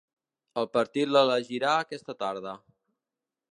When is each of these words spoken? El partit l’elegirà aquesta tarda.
El 0.61 0.67
partit 0.77 1.11
l’elegirà 1.11 1.75
aquesta 1.83 2.19
tarda. 2.25 2.57